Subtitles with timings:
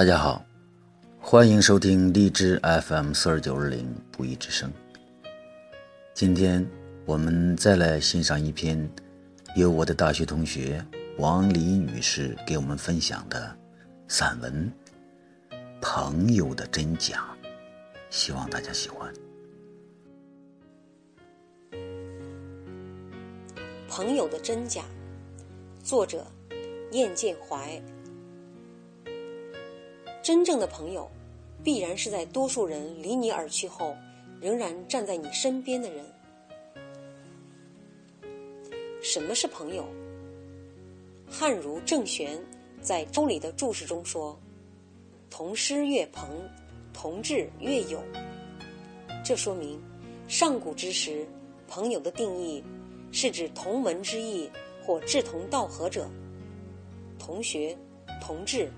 [0.00, 0.42] 大家好，
[1.20, 4.72] 欢迎收听荔枝 FM 四二九二零不义之声。
[6.14, 6.66] 今天
[7.04, 8.90] 我们再来欣赏一篇
[9.56, 10.82] 由我的大学同学
[11.18, 13.54] 王黎女士给我们分享的
[14.08, 14.72] 散文
[15.82, 17.22] 《朋友的真假》，
[18.08, 19.12] 希望大家喜欢。
[23.86, 24.82] 朋友的真假，
[25.84, 26.26] 作者
[26.92, 27.78] 燕建怀。
[30.22, 31.10] 真正的朋友，
[31.64, 33.96] 必然是在多数人离你而去后，
[34.40, 36.04] 仍然站在你身边的人。
[39.02, 39.84] 什么是朋友？
[41.30, 42.38] 汉儒郑玄
[42.80, 44.38] 在《周礼》的注释中说
[45.30, 46.28] ：“同师越朋，
[46.92, 48.02] 同志越友。”
[49.24, 49.80] 这说明，
[50.28, 51.26] 上古之时，
[51.66, 52.62] 朋友的定义。
[53.12, 54.48] 是指同门之义
[54.86, 56.08] 或志同道合者，
[57.18, 57.76] 同学、
[58.20, 58.70] 同志，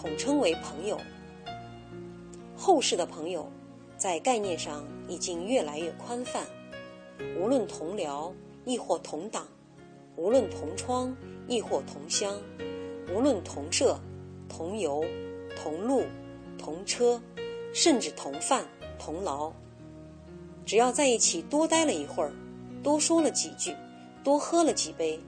[0.00, 0.96] 统称为朋友。
[2.56, 3.50] 后世的朋友，
[3.96, 6.46] 在概念上已经越来越宽泛，
[7.36, 8.32] 无论同僚
[8.64, 9.48] 亦或同党，
[10.14, 11.14] 无论同窗
[11.48, 12.40] 亦或同乡，
[13.12, 13.98] 无论同舍、
[14.48, 15.04] 同游、
[15.60, 16.04] 同路、
[16.56, 17.20] 同车，
[17.74, 18.64] 甚至同饭、
[19.00, 19.52] 同劳，
[20.64, 22.32] 只要在一起多待了一会儿。
[22.84, 23.74] 多说了几句，
[24.22, 25.18] 多喝了几杯，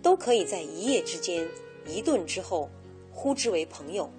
[0.00, 1.46] 都可以在一夜之间、
[1.86, 2.70] 一顿之后，
[3.14, 4.10] 呼之为朋友。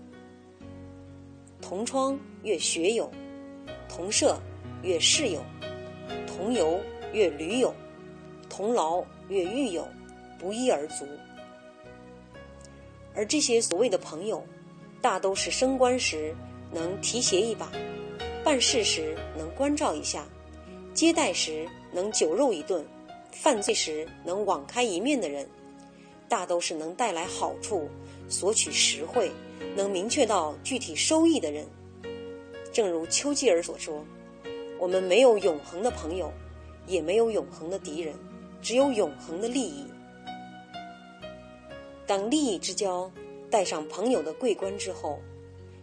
[1.61, 3.11] 同窗越学友，
[3.89, 4.39] 同舍
[4.81, 5.43] 越室友，
[6.25, 6.79] 同游
[7.11, 7.73] 越驴友，
[8.49, 9.85] 同劳越狱友，
[10.39, 11.05] 不一而足。
[13.13, 14.43] 而这些所谓的朋友，
[15.01, 16.35] 大都是升官时
[16.71, 17.71] 能提携一把，
[18.43, 20.25] 办事时能关照一下。
[20.93, 22.85] 接待时能酒肉一顿，
[23.31, 25.45] 犯罪时能网开一面的人，
[26.29, 27.89] 大都是能带来好处、
[28.27, 29.31] 索取实惠、
[29.75, 31.65] 能明确到具体收益的人。
[32.71, 34.05] 正如丘吉尔所说
[34.79, 36.31] ：“我们没有永恒的朋友，
[36.87, 38.13] 也没有永恒的敌人，
[38.61, 39.85] 只有永恒的利益。”
[42.05, 43.11] 当利益之交
[43.49, 45.19] 带上朋友的桂冠之后，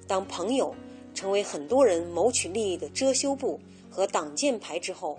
[0.06, 0.74] 当朋友
[1.14, 3.60] 成为很多人谋取利益的遮羞布。
[3.94, 5.19] 和挡箭牌之后，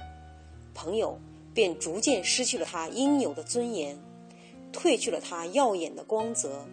[0.74, 1.20] 朋友
[1.54, 3.96] 便逐渐失去了他应有的尊严，
[4.74, 6.66] 褪去了他耀眼的光泽。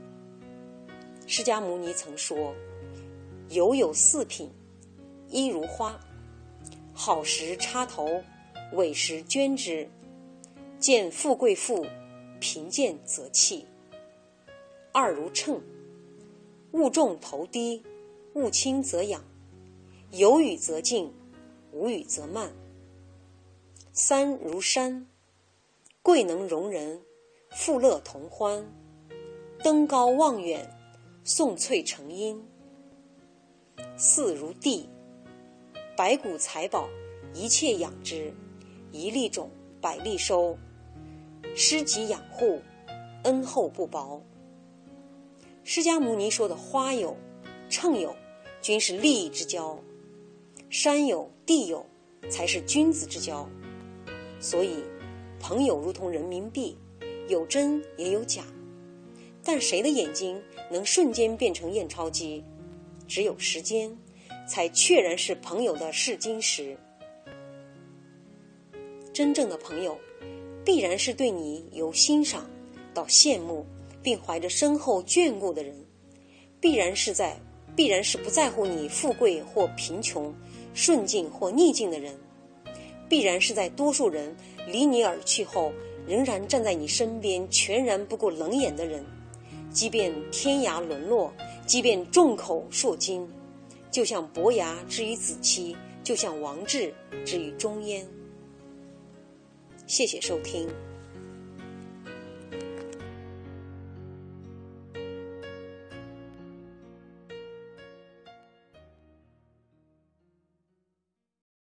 [1.26, 2.54] 释迦牟尼曾说
[3.50, 4.50] ：“有有四品，
[5.28, 5.98] 一如花，
[6.92, 8.22] 好时插头，
[8.72, 9.88] 委时捐之。
[10.78, 11.86] 见富贵富，
[12.40, 13.66] 贫贱则弃。
[14.92, 15.60] 二如秤，
[16.72, 17.82] 物重头低，
[18.34, 19.22] 物轻则仰，
[20.10, 21.12] 有雨则静。”
[21.72, 22.50] 无雨则慢。
[23.92, 25.06] 三如山，
[26.02, 27.00] 贵能容人，
[27.50, 28.66] 富乐同欢，
[29.62, 30.68] 登高望远，
[31.22, 32.42] 送翠成荫。
[33.96, 34.88] 四如地，
[35.96, 36.88] 百谷财宝，
[37.34, 38.32] 一切养之，
[38.90, 39.50] 一粒种，
[39.80, 40.56] 百粒收，
[41.54, 42.60] 施及养护，
[43.24, 44.22] 恩厚不薄。
[45.62, 47.14] 释迦牟尼说的花友、
[47.68, 48.16] 秤友，
[48.62, 49.78] 均是利益之交。
[50.70, 51.84] 山有地有，
[52.30, 53.46] 才是君子之交。
[54.40, 54.82] 所以，
[55.38, 56.78] 朋友如同人民币，
[57.28, 58.42] 有真也有假。
[59.52, 60.40] 但谁的眼睛
[60.70, 62.44] 能瞬间变成验钞机？
[63.08, 63.90] 只有时间，
[64.48, 66.78] 才确然是朋友的试金石。
[69.12, 69.98] 真正的朋友，
[70.64, 72.48] 必然是对你由欣赏
[72.94, 73.66] 到羡慕，
[74.00, 75.74] 并怀着深厚眷顾的人；
[76.60, 77.36] 必然是在，
[77.74, 80.32] 必然是不在乎你富贵或贫穷。
[80.74, 82.16] 顺境或逆境的人，
[83.08, 84.32] 必然是在多数人
[84.68, 85.72] 离你而去后，
[86.06, 89.04] 仍然站在你身边，全然不顾冷眼的人。
[89.72, 91.32] 即便天涯沦落，
[91.66, 93.26] 即便众口铄金，
[93.90, 96.92] 就像伯牙之于子期，就像王志
[97.24, 98.06] 之于中焉。
[99.86, 100.68] 谢谢收听。